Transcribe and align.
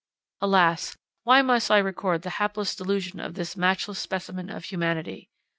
Alas! 0.39 0.97
why 1.25 1.43
must 1.43 1.69
I 1.69 1.77
record 1.77 2.23
the 2.23 2.31
hapless 2.41 2.75
delusion 2.75 3.19
of 3.19 3.35
this 3.35 3.55
matchless 3.55 3.99
specimen 3.99 4.49
of 4.49 4.63
humanity? 4.65 5.29